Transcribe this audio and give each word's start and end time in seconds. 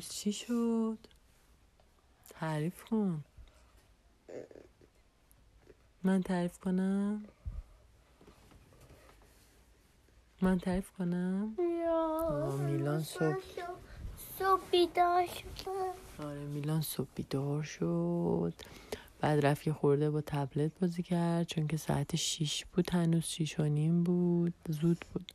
امروز 0.00 0.12
چی 0.12 0.32
شد؟ 0.32 0.98
تعریف 2.28 2.84
کن. 2.84 3.24
من 6.02 6.22
تعریف 6.22 6.58
کنم؟ 6.58 7.24
من 10.42 10.58
تعریف 10.58 10.90
کنم؟ 10.90 11.56
یا 11.58 12.56
میلان 12.56 13.02
صبح. 13.02 13.36
صبح 14.38 14.62
بیدار 14.70 15.26
شدم. 15.26 16.26
آره 16.26 16.44
میلان 16.44 16.82
صبح 16.82 17.08
بیدار 17.14 17.62
شد. 17.62 18.54
بعد 19.20 19.46
رفت 19.46 19.66
یه 19.66 19.72
خورده 19.72 20.10
با 20.10 20.20
تبلت 20.20 20.78
بازی 20.80 21.02
کرد 21.02 21.46
چون 21.46 21.66
که 21.66 21.76
ساعت 21.76 22.16
شیش 22.16 22.64
بود 22.64 22.90
هنوز 22.90 23.24
شیش 23.24 23.60
و 23.60 23.64
نیم 23.64 24.04
بود. 24.04 24.54
زود 24.68 25.04
بود. 25.12 25.32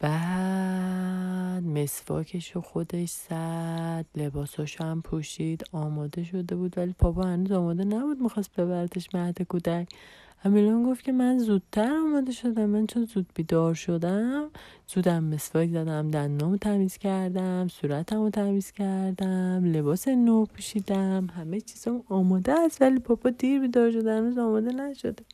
بعد 0.00 1.64
مسواکش 1.64 2.50
رو 2.52 2.60
خودش 2.60 3.10
زد 3.10 4.06
لباساشو 4.16 4.84
هم 4.84 5.02
پوشید 5.02 5.64
آماده 5.72 6.24
شده 6.24 6.56
بود 6.56 6.78
ولی 6.78 6.94
پاپا 6.98 7.22
هنوز 7.22 7.52
آماده 7.52 7.84
نبود 7.84 8.20
می‌خواست 8.20 8.60
ببردش 8.60 9.14
مهد 9.14 9.42
کودک. 9.42 9.88
امیلان 10.44 10.82
گفت 10.84 11.04
که 11.04 11.12
من 11.12 11.38
زودتر 11.38 11.92
آماده 11.92 12.32
شدم 12.32 12.66
من 12.66 12.86
چون 12.86 13.04
زود 13.04 13.26
بیدار 13.34 13.74
شدم 13.74 14.50
زودم 14.88 15.24
مسواک 15.24 15.70
زدم 15.70 16.10
دندامو 16.10 16.56
تمیز 16.56 16.98
کردم 16.98 17.68
صورتمو 17.68 18.30
تمیز 18.30 18.70
کردم 18.72 19.64
لباس 19.64 20.08
نو 20.08 20.44
پوشیدم 20.44 21.26
همه 21.36 21.60
چیزم 21.60 22.02
آماده 22.08 22.52
است 22.52 22.82
ولی 22.82 22.98
پاپا 23.00 23.30
دیر 23.30 23.60
بیدار 23.60 23.90
شده 23.92 24.12
هنوز 24.12 24.38
آماده 24.38 24.72
نشده. 24.72 25.24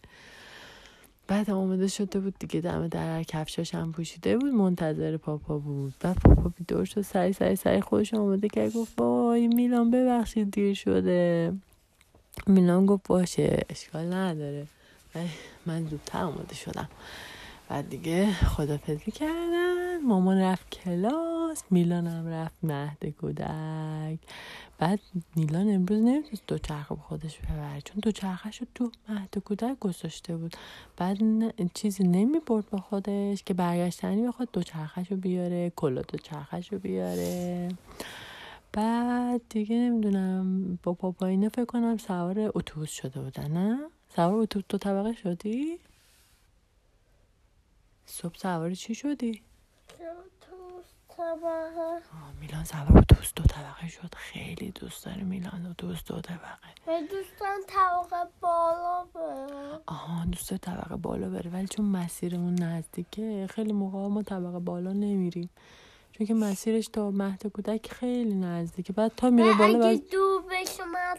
بعد 1.26 1.50
آماده 1.50 1.88
شده 1.88 2.20
بود 2.20 2.34
دیگه 2.38 2.60
دم 2.60 2.88
در 2.88 3.22
کفشاش 3.22 3.74
هم 3.74 3.92
پوشیده 3.92 4.38
بود 4.38 4.52
منتظر 4.52 5.16
پاپا 5.16 5.58
بود. 5.58 5.94
بعد 6.00 6.16
پاپا 6.16 6.48
بیدار 6.58 6.84
شد 6.84 7.00
سری 7.00 7.32
سری 7.32 7.56
سری 7.56 7.80
خودش 7.80 8.14
آماده 8.14 8.48
کرد 8.48 8.72
گفت 8.72 9.00
وای 9.00 9.48
میلان 9.48 9.90
ببخشید 9.90 10.50
دیر 10.50 10.74
شده. 10.74 11.52
میلان 12.46 12.86
گفت 12.86 13.08
باشه 13.08 13.60
اشکال 13.70 14.12
نداره. 14.12 14.66
من 15.66 15.86
زودتر 15.88 16.22
آماده 16.22 16.54
شدم. 16.54 16.88
بعد 17.68 17.88
دیگه 17.88 18.32
خدافزی 18.32 19.10
کردن. 19.10 20.00
مامان 20.06 20.38
رفت 20.38 20.70
کلاس. 20.70 21.31
میلان 21.70 22.06
هم 22.06 22.26
رفت 22.26 22.54
مهد 22.62 23.06
کودک. 23.20 24.18
بعد 24.78 25.00
میلان 25.36 25.74
امروز 25.74 25.98
نمی‌تونست 26.02 26.42
دو 26.46 26.58
چرخه 26.58 26.94
به 26.94 27.00
خودش 27.00 27.38
ببره 27.38 27.80
چون 27.80 27.96
دو 28.02 28.10
چرخش 28.10 28.60
رو 28.60 28.66
تو 28.74 28.92
مهد 29.08 29.38
کودک 29.38 29.78
گذاشته 29.80 30.36
بود. 30.36 30.56
بعد 30.96 31.18
چیزی 31.74 32.04
نمی 32.04 32.40
برد 32.46 32.70
با 32.70 32.78
خودش 32.78 33.42
که 33.42 33.54
برگشتنی 33.54 34.26
بخواد 34.26 34.48
دو 34.52 34.62
چرخش 34.62 35.10
رو 35.10 35.16
بیاره 35.16 35.72
کلا 35.76 36.02
دو 36.02 36.18
چرخش 36.18 36.72
رو 36.72 36.78
بیاره. 36.78 37.68
بعد 38.72 39.40
دیگه 39.48 39.76
نمی‌دونم 39.76 40.78
با 40.82 40.92
پاپا 40.92 41.26
اینا 41.26 41.48
فکر 41.48 41.64
کنم 41.64 41.96
سوار 41.96 42.52
اتوبوس 42.54 42.90
شده 42.90 43.20
بودن 43.20 43.50
نه؟ 43.50 43.78
سوار 44.16 44.34
اتوبوس 44.34 44.66
دو 44.68 44.78
طبقه 44.78 45.12
شدی؟ 45.12 45.78
صبح 48.06 48.38
سوار 48.38 48.74
چی 48.74 48.94
شدی؟ 48.94 49.42
طبقه 51.16 52.00
آه، 52.12 52.32
میلان 52.40 52.64
سوار 52.64 52.98
اتوبوس 52.98 53.32
دو 53.36 53.42
طبقه 53.42 53.88
شد. 53.88 54.14
خیلی 54.16 54.70
دوست 54.70 55.04
داره 55.04 55.22
میلان 55.22 55.66
اتوبوس 55.66 56.04
دو 56.04 56.20
طبقه. 56.20 56.68
و 56.86 57.00
دوستان 57.00 57.58
طبقه 57.66 58.30
بالا 58.40 59.04
برم 59.14 59.80
آها 59.86 60.24
دوست 60.24 60.54
طبقه 60.56 60.96
بالا 60.96 61.30
بره. 61.30 61.50
ولی 61.50 61.66
چون 61.66 61.86
مسیرمون 61.86 62.54
نزدیکه 62.54 63.46
خیلی 63.50 63.72
موقع 63.72 63.98
ما 64.08 64.22
طبقه 64.22 64.58
بالا 64.58 64.92
نمیریم. 64.92 65.50
چون 66.12 66.26
که 66.26 66.34
مسیرش 66.34 66.88
تا 66.88 67.10
مهد 67.10 67.46
کودک 67.46 67.92
خیلی 67.92 68.34
نزدیکه. 68.34 68.92
بعد 68.92 69.12
تا 69.16 69.30
میره 69.30 69.54
بالا 69.58 69.86
اگه 69.86 70.02
دور 70.12 70.42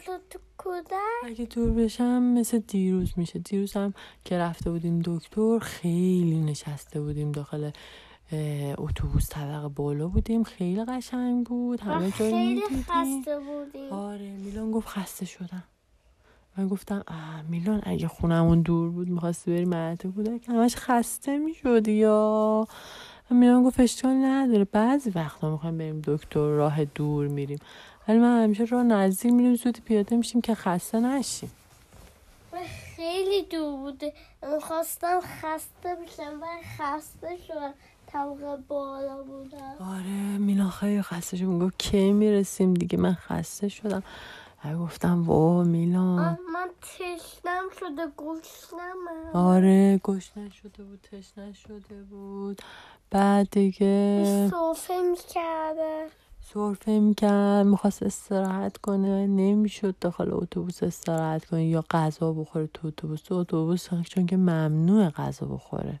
تو 0.06 0.18
تو 0.30 0.38
کودک؟ 0.58 1.24
اگه 1.24 1.44
دور 1.44 1.70
بشم 1.70 2.22
مثل 2.22 2.58
دیروز 2.58 3.12
میشه. 3.16 3.38
دیروز 3.38 3.72
هم 3.72 3.94
که 4.24 4.38
رفته 4.38 4.70
بودیم 4.70 5.02
دکتر 5.04 5.58
خیلی 5.58 6.40
نشسته 6.40 7.00
بودیم 7.00 7.32
داخل 7.32 7.70
اتوبوس 8.78 9.28
طبقه 9.28 9.68
بالا 9.68 10.08
بودیم. 10.08 10.42
خیلی 10.44 10.84
قشنگ 10.84 11.46
بود. 11.46 11.80
همه 11.80 12.10
خیلی. 12.10 12.62
خسته 12.62 13.38
بودیم. 13.38 13.92
آره 13.92 14.30
میلان 14.30 14.70
گفت 14.70 14.88
خسته 14.88 15.26
شدم. 15.26 15.64
من 16.56 16.68
گفتم 16.68 17.04
آه 17.08 17.42
میلان 17.42 17.82
اگه 17.84 18.08
خونمون 18.08 18.62
دور 18.62 18.90
بود 18.90 19.08
می‌خواستی 19.08 19.50
بری 19.50 19.64
مهد 19.64 20.06
کودک 20.06 20.48
همش 20.48 20.76
خسته 20.76 21.38
می‌شدی 21.38 21.92
یا؟ 21.92 22.66
میلان 23.30 23.64
گفت 23.64 23.80
اشکال 23.80 24.10
نداره. 24.10 24.64
بعضی 24.64 25.10
وقتا 25.10 25.50
می‌خوایم 25.50 25.78
بریم 25.78 26.02
دکتر 26.04 26.48
راه 26.48 26.84
دور 26.84 27.28
میریم. 27.28 27.58
ولی 28.08 28.18
من 28.18 28.42
همیشه 28.44 28.64
راه 28.64 28.82
نزدیک 28.82 29.32
میریم 29.32 29.54
زود 29.54 29.80
پیاده 29.84 30.16
میشیم 30.16 30.40
که 30.40 30.54
خسته 30.54 31.00
نشیم. 31.00 31.50
خیلی 32.96 33.42
دور 33.42 33.76
بوده 33.76 34.12
خواستم 34.62 35.20
خسته 35.20 35.94
بشم 35.94 36.40
و 36.42 36.46
خسته 36.78 37.36
شدم. 37.46 37.74
طبقه 38.14 38.56
بالا 38.68 39.22
بودم 39.22 39.76
آره 39.80 40.38
میلان 40.38 40.70
خیلی 40.70 41.02
خسته 41.02 41.36
شد 41.36 41.44
می‌گفت 41.44 41.78
کی 41.78 42.12
می‌رسیم 42.12 42.74
دیگه؟ 42.74 42.98
من 42.98 43.14
خسته 43.14 43.68
شدم. 43.68 44.02
گفتم 44.80 45.22
وا 45.22 45.64
میلان. 45.64 46.38
من 46.52 46.68
تشنم 46.82 47.64
شده 47.80 48.06
گشنمم 48.16 49.30
آره 49.34 50.00
گشنه 50.04 50.50
شده 50.50 50.84
بود 50.84 51.00
تشنه 51.12 51.52
شده 51.52 52.02
بود. 52.10 52.62
بعد 53.10 53.50
دیگه 53.50 54.48
صوفه 54.50 54.94
می‌کرده. 55.10 56.06
سرفه 56.40 56.98
می‌کرد 56.98 57.66
می‌خواست 57.66 58.02
استراحت 58.02 58.76
کنه. 58.76 59.26
نمی‌شد 59.26 59.94
داخل 60.00 60.28
اتوبوس 60.32 60.82
استراحت 60.82 61.44
کنه 61.44 61.66
یا 61.66 61.84
غذا 61.90 62.32
بخوره 62.32 62.66
تو 62.66 62.88
اتوبوس. 62.88 63.22
تو 63.22 63.34
اتوبوس 63.34 63.88
چون 63.88 64.26
که 64.26 64.36
ممنوع 64.36 65.10
غذا 65.10 65.46
بخوره. 65.46 66.00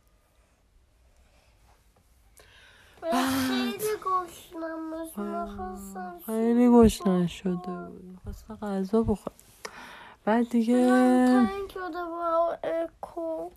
خیلی 6.26 6.68
می‌خواستم 6.68 6.82
گشنه 6.82 7.26
شده 7.26 7.56
بود. 7.56 8.04
می‌خواست 8.04 8.44
غذا 8.62 9.02
بخوره 9.02 9.36
بعد 10.24 10.48
دیگه 10.48 10.86
تنگ 11.26 11.70
شده 11.74 11.82
با 11.82 12.58
اکو. 12.64 13.50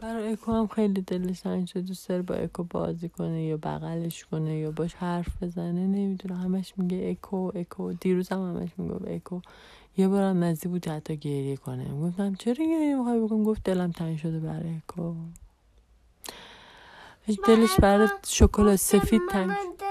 برای 0.00 0.32
اکو 0.32 0.52
هم 0.52 0.66
خیلی 0.66 1.00
دلش 1.00 1.40
تنگ 1.40 1.66
شد 1.66 1.80
دوست 1.80 2.08
داره 2.08 2.22
با 2.22 2.34
اکو 2.34 2.62
بازی 2.62 3.08
کنه 3.08 3.42
یا 3.42 3.56
بغلش 3.56 4.24
کنه 4.24 4.58
یا 4.58 4.70
باش 4.70 4.94
حرف 4.94 5.42
بزنه. 5.42 5.86
نمی‌دونه 5.86 6.40
همش 6.40 6.74
میگه 6.76 7.10
اکو 7.10 7.50
اکو. 7.54 7.92
دیروز 7.92 8.28
هم 8.28 8.38
همش 8.38 8.70
می‌گفت 8.78 9.08
اکو. 9.08 9.40
یه 9.96 10.08
بارم 10.08 10.44
نزدیک 10.44 10.72
بود 10.72 10.88
حتی 10.88 11.16
گریه 11.16 11.56
کنه. 11.56 12.00
گفتم 12.00 12.34
چرا 12.34 12.54
گریه 12.54 12.96
می‌خوای 12.96 13.20
بکن 13.20 13.44
گفت 13.44 13.62
دلم 13.64 13.90
تنگ 13.90 14.18
شده 14.18 14.40
برای 14.40 14.76
اکو. 14.76 15.14
دلش 17.46 17.80
برای 17.80 18.08
شکلات 18.26 18.76
سفید 18.76 19.22
تنگ 19.30 19.50
تنگ 19.50 19.83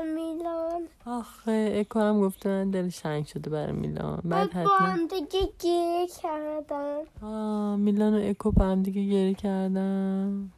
میلان. 0.00 0.82
آخه 1.06 1.72
اکو 1.76 2.00
هم 2.00 2.32
من 2.44 2.70
دلش 2.70 2.98
تنگ 2.98 3.26
شده 3.26 3.50
برای 3.50 3.72
میلان. 3.72 4.20
بعد 4.24 4.64
با 4.64 4.76
هم 4.76 5.06
دیگه 5.06 5.48
گریه 5.60 6.06
کردن 6.22 6.98
آه 7.22 7.76
میلان 7.76 8.14
و 8.14 8.28
اکو 8.30 8.50
با 8.50 8.64
هم 8.64 8.82
دیگه 8.82 9.04
گریه 9.04 9.34
کردم. 9.34 10.50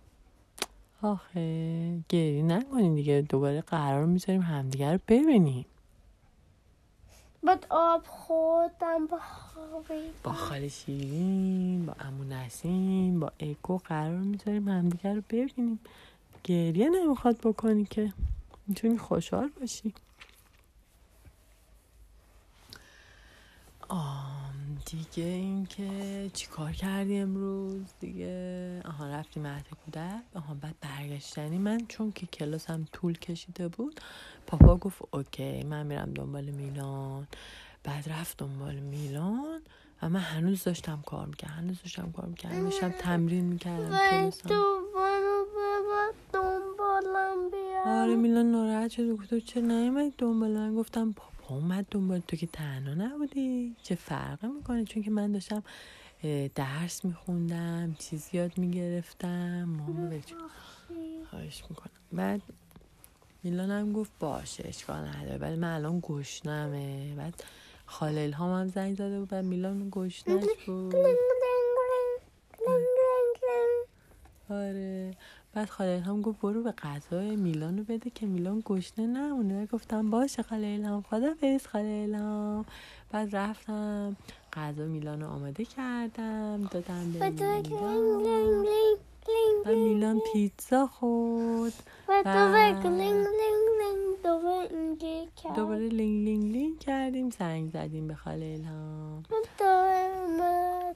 آخه 1.03 2.01
گریه 2.09 2.43
نکنین 2.43 2.95
دیگه. 2.95 3.27
دوباره 3.29 3.61
قرار 3.61 4.07
می‌ذاریم 4.07 4.43
همدیگه 4.43 4.93
رو 4.93 4.99
ببینیم. 5.09 5.67
بعد 7.43 7.67
آب 7.71 8.03
خوردم 8.07 9.07
با 9.07 9.19
خوابید 9.19 10.13
با 10.23 10.33
خاله 10.33 10.69
شیرین 10.69 11.87
با 11.87 11.95
امو 12.01 12.25
نسیم 12.25 13.21
با 13.21 13.33
اکو 13.41 13.79
قرار 13.79 14.19
می‌ذاریم 14.19 14.69
همدیگه 14.69 15.15
رو 15.15 15.23
ببینیم. 15.31 15.81
گریه 16.45 16.89
نمی‌خواد 16.89 17.39
بکنی 17.39 17.85
که. 17.85 18.13
می‌تونی 18.67 18.99
خوشحال 18.99 19.51
باشی. 19.61 19.95
آم 23.89 24.79
دیگه 24.87 25.25
اینکه 25.25 26.31
چیکار 26.33 26.73
کردی 26.73 27.19
امروز؟ 27.19 27.83
دیگه 28.01 28.83
آها 28.85 29.07
رفتی 29.09 29.41
مهد 29.41 29.67
کودک. 29.85 30.23
آها 30.35 30.55
بعد 30.55 30.75
برگشتنی. 30.81 31.59
من 31.59 31.87
چون 31.89 32.13
که 32.13 32.27
کلاسم 32.27 32.87
طول 32.93 33.19
کشیده 33.19 33.69
بود 33.69 34.01
پاپا 34.47 34.77
گفت 34.77 35.03
اوکی 35.11 35.63
من 35.63 35.87
میرم 35.87 36.13
دنبال 36.15 36.45
میلان. 36.45 37.27
بعد 37.83 38.09
رفت 38.09 38.39
دنبال 38.39 38.75
میلان 38.75 39.63
و 40.03 40.09
من 40.09 40.21
هنوز 40.21 40.65
داشتم 40.65 41.03
کار 41.07 41.27
می‌کردم. 41.27 41.55
هنوز 41.55 41.83
داشتم 41.83 42.13
کار 42.13 42.27
می‌کردم. 42.27 42.65
داشتم 42.65 42.89
تمرین 42.89 43.45
می‌کردم 43.45 43.99
کلاسم. 44.11 44.84
آره 47.87 48.17
میلان 48.17 48.51
ناراحت 48.51 48.91
شد 48.91 49.09
و 49.09 49.17
گفت 49.17 49.39
چرا 49.39 49.63
نیومدی 49.63 50.15
دنبال 50.19 50.51
من؟ 50.51 50.75
گفتم 50.75 51.13
پاپا 51.13 51.55
اومد 51.55 51.87
دنبال 51.91 52.23
تو 52.29 52.37
که 52.37 52.47
تنها 52.47 52.95
نبودی. 52.95 53.77
چه 53.83 53.95
فرقی 53.95 54.47
می‌کنه؟ 54.47 54.85
چون 54.85 55.03
که 55.03 55.11
من 55.11 55.33
داشتم 55.33 55.63
درس 56.55 57.05
میخوندم 57.05 57.97
چیز 57.99 58.29
یاد 58.33 58.59
می‌گرفتم. 58.59 59.65
ماما 59.65 60.07
بچه 60.07 60.35
خواهش 61.31 61.65
می‌کنم. 61.71 61.93
بعد 62.13 62.43
میلان 63.43 63.71
هم 63.71 63.93
گفت 63.93 64.13
باشه 64.21 64.69
اشکال 64.69 64.97
نداره. 64.97 65.39
ولی 65.39 65.57
من 65.57 65.75
الان 65.75 66.01
گشنمه. 66.03 67.15
بعد 67.17 67.45
خاله 67.87 68.21
الهام 68.21 68.61
هم 68.61 68.69
زنگ 68.69 68.95
زده 68.95 69.19
بود 69.19 69.29
بعد 69.29 69.45
میلان 69.45 69.89
گشنش 69.93 70.45
بود. 70.67 70.95
آره. 74.51 75.15
بعد 75.55 75.69
خاله 75.69 75.91
الهام 75.91 76.23
گفت 76.23 76.41
برو 76.41 76.63
به 76.63 76.73
غذای 76.73 77.37
میلان 77.37 77.79
رو 77.79 77.85
بده 77.85 78.11
که 78.11 78.27
میلان 78.27 78.63
گشنه 78.67 79.07
نمونه. 79.07 79.67
گفتم 79.67 80.11
باشه 80.11 80.43
خاله 80.43 80.67
الهام 80.67 81.03
خدا 81.03 81.35
فرست 81.35 81.67
خاله 81.67 82.07
الهام. 82.09 82.65
بعد 83.11 83.37
رفتم 83.37 84.17
غذا 84.53 84.85
میلان 84.85 85.21
رو 85.21 85.29
آماده 85.29 85.65
کردم 85.65 86.69
دادم 86.71 87.13
به 87.13 87.31
میلان. 87.31 88.67
و 89.67 89.69
میلان 89.69 90.21
پیتزا 90.33 90.87
خورد. 90.87 91.73
و 92.09 92.23
دوباره 95.57 95.89
لینگ 95.89 96.25
لینگ 96.25 96.53
لینگ 96.53 96.79
کردیم 96.79 97.31
زنگ 97.31 97.71
زدیم 97.71 98.09
به 98.09 98.15
خاله 98.15 98.59
الهام. 98.61 99.23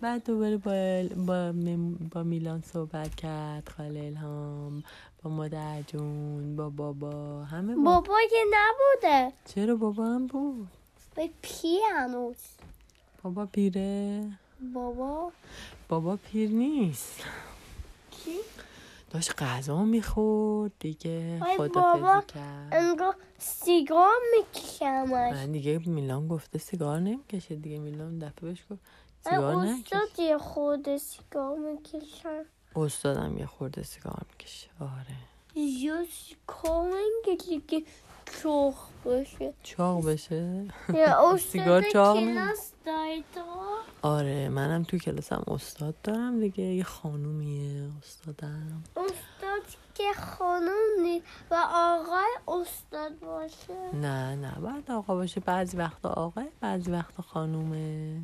بعد 0.01 0.25
دوباره 0.25 0.57
با, 0.57 1.09
با, 1.27 1.53
با 2.11 2.23
میلان 2.23 2.63
صحبت 2.63 3.15
کرد 3.15 3.69
خاله 3.69 4.01
الهام 4.01 4.85
با 5.23 5.31
مادر 5.31 5.83
جون 5.83 6.57
با 6.57 6.71
بابا 6.71 7.45
همه 7.45 7.75
با... 7.75 7.83
بابا 7.83 8.17
که 8.31 8.37
نبوده. 8.51 9.33
چرا 9.45 9.77
بابا 9.77 10.05
هم 10.05 10.27
بود؟ 10.27 10.69
به 11.15 11.31
پی 11.43 11.79
هنوز. 11.97 12.37
بابا 13.23 13.47
پیره. 13.47 14.25
بابا. 14.75 15.33
بابا 15.89 16.17
پیر 16.17 16.51
نیست. 16.51 17.21
کی؟ 18.11 18.37
داشت 19.11 19.43
غذا 19.43 19.85
می‌خورد 19.85 20.73
دیگه 20.79 21.41
بابا. 21.59 22.23
کرد. 22.35 22.69
انگار 22.73 23.15
سیگار 23.39 24.15
میکشمش. 24.39 25.33
من 25.33 25.53
دیگه 25.53 25.81
میلان 25.87 26.29
گفته 26.29 26.59
سیگار 26.59 27.01
نمی‌کشه 27.01 27.57
دیگه 27.57 27.79
میلان 27.79 28.19
دفعه 28.19 28.49
بهش 28.49 28.65
گفت 28.71 28.81
استاد 29.27 30.19
یه 30.19 30.39
خود 30.39 30.97
سیگار 30.97 31.59
می‌کشم. 31.59 32.45
استادم 32.77 33.39
یه 33.39 33.47
خورده 33.47 33.83
سیگار 33.83 34.23
می‌کشه. 34.31 34.69
آره. 34.81 35.17
یا 35.55 36.05
سیگار 36.05 36.93
می‌کشی 37.27 37.61
که 37.61 37.83
چخ 38.43 38.75
باشه. 39.05 39.55
چاق 39.63 40.07
بشه؟ 40.11 40.67
سیگار 41.39 41.83
چاق 41.83 42.19
کلاس 42.19 42.73
داری 42.85 43.25
تو 43.35 43.41
آره 44.03 44.49
منم 44.49 44.83
تو 44.83 44.99
کلاسم 44.99 45.45
استاد 45.49 45.95
دارم 46.03 46.41
دیگه. 46.41 46.65
یه 46.65 46.85
خانومیه 46.85 47.91
استادم. 48.03 48.85
استاد 48.97 49.63
که 49.95 50.05
نیست 51.03 51.27
و 51.51 51.55
آقای 51.73 52.61
استاد 52.63 53.19
باشه. 53.19 53.97
نه 53.97 54.35
نه 54.35 54.51
بعد 54.61 54.91
آقا 54.91 55.15
باشه. 55.15 55.41
بعضی 55.41 55.77
وقتا 55.77 56.09
آقا 56.09 56.45
بعضی 56.61 56.91
وقتا 56.91 57.23
خانومه. 57.23 58.21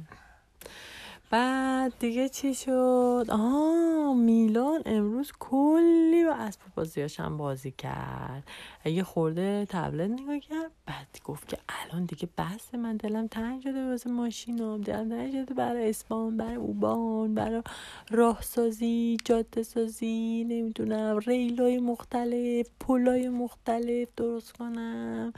بعد 1.30 1.92
دیگه 1.98 2.28
چی 2.28 2.54
شد؟ 2.54 3.26
آها 3.28 4.14
میلان 4.14 4.82
امروز 4.86 5.32
کلی 5.38 6.24
با 6.24 6.32
اسباب 6.32 6.68
بازیاش 6.74 7.20
هم 7.20 7.36
بازی 7.36 7.70
کرد. 7.70 8.42
یه 8.84 9.02
خورده 9.02 9.66
تبلت 9.70 10.10
نگاه 10.10 10.38
کرد 10.38 10.70
بعد 10.86 11.18
گفت 11.24 11.48
که 11.48 11.58
الان 11.68 12.04
دیگه 12.04 12.28
بس 12.38 12.74
من 12.74 12.96
دلم 12.96 13.26
تنگ 13.26 13.62
شده 13.62 13.90
واسه 13.90 14.10
ماشینام 14.10 14.80
دلم 14.80 15.08
تنگ 15.08 15.32
شده 15.32 15.54
برای 15.54 15.90
اسپان 15.90 16.36
برای 16.36 16.54
اوبان 16.54 17.34
برای 17.34 17.62
راهسازی 18.10 19.16
جاده 19.24 19.62
سازی 19.62 20.44
نمی‌دونم 20.48 21.18
ریلای 21.18 21.78
مختلف 21.78 22.66
پلای 22.80 23.28
مختلف 23.28 24.08
درست 24.16 24.52
کنم 24.52 25.32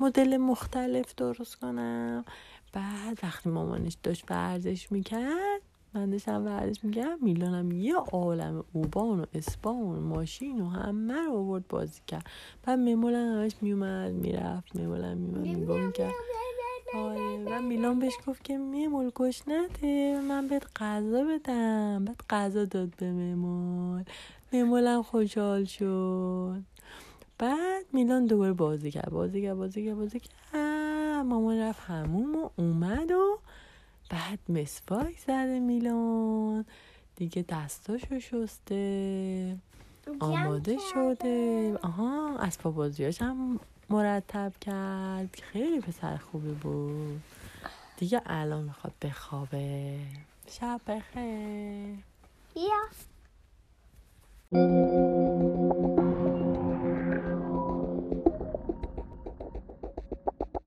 مدل 0.00 0.36
مختلف 0.36 1.14
درست 1.14 1.56
کنم. 1.56 2.24
بعد 2.72 3.18
وقتی 3.22 3.50
مامانش 3.50 3.96
داشت 4.02 4.24
ورزش 4.30 4.92
می‌کرد 4.92 5.62
من 5.94 6.10
داشتم 6.10 6.44
ورزش 6.44 6.84
می‌کردم 6.84 7.18
میلانم 7.22 7.72
یه 7.72 7.96
عالم 7.96 8.64
اوبان 8.72 9.20
و 9.20 9.26
اسپان 9.34 9.76
و 9.76 10.00
ماشین 10.00 10.60
و 10.60 10.68
همه 10.68 11.14
رو 11.14 11.32
آورد 11.32 11.68
بازی 11.68 12.00
کرد. 12.06 12.26
بعد 12.62 12.78
ممولم 12.78 13.38
همش 13.38 13.52
میومد 13.60 14.12
می‌رفت 14.12 14.76
ممولم 14.76 15.16
میومد 15.18 15.62
نگاه 15.62 15.80
می‌کرد 15.80 16.12
آره 16.94 17.44
و 17.44 17.62
میلان 17.62 17.98
بهش 17.98 18.14
گفت 18.26 18.44
که 18.44 18.56
میمول 18.56 19.10
گوش 19.10 19.42
نده 19.48 20.20
من 20.28 20.48
بهت 20.48 20.66
غذا 20.76 21.24
بدم. 21.24 22.04
بعد 22.04 22.20
غذا 22.30 22.64
داد 22.64 22.94
به 22.96 23.12
ممول 23.12 24.02
ممولم 24.52 25.02
خوشحال 25.02 25.64
شد. 25.64 26.62
بعد 27.38 27.84
میلان 27.92 28.26
دوباره 28.26 28.52
بازی 28.52 28.90
کرد 28.90 29.10
بازی 29.10 29.42
کرد 29.42 29.56
بازی 29.56 29.86
کرد 29.86 29.96
بازی 29.96 30.20
کرد 30.20 30.32
مامان 31.22 31.58
رفت 31.58 31.80
هموم 31.80 32.36
و 32.36 32.50
اومد 32.56 33.10
و 33.10 33.38
بعد 34.10 34.31
مسواک 34.48 35.18
زده 35.18 35.60
میلان. 35.60 36.64
دیگه 37.16 37.44
دستاشو 37.48 38.20
شسته. 38.20 39.56
آماده 40.20 40.76
شده. 40.94 41.78
آها 41.82 42.38
اسباب 42.38 42.74
بازیاش 42.74 43.22
هم 43.22 43.60
مرتب 43.90 44.52
کرد. 44.60 45.38
خیلی 45.42 45.80
پسر 45.80 46.16
خوبی 46.16 46.52
بود. 46.52 47.20
دیگه 47.96 48.22
الان 48.26 48.64
می‌خواد 48.64 48.92
بخوابه. 49.02 49.98
شب 50.48 50.80
بخیر. 50.86 51.96
یا 52.56 52.88